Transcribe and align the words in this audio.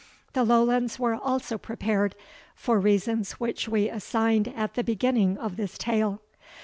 The 0.33 0.43
Lowlands 0.43 0.97
were 0.99 1.13
also 1.13 1.59
prepared, 1.59 2.15
for 2.55 2.79
reasons 2.79 3.33
which 3.33 3.69
we 3.69 3.87
assigned 3.87 4.47
at 4.55 4.73
the 4.73 4.83
beginning 4.83 5.37
of 5.37 5.57
this 5.57 5.77
tale. 5.77 6.23